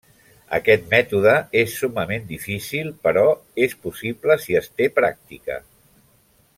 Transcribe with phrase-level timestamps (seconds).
[0.57, 3.25] Aquest mètode és summament difícil, però
[3.67, 5.61] és possible si es té pràctica.